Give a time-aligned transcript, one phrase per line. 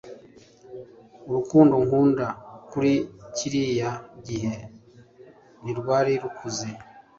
[1.29, 2.27] urukundo nkunda
[2.69, 2.93] kuri
[3.35, 3.91] kiriya
[4.27, 4.53] gihe
[5.61, 6.67] ntirwari rukuze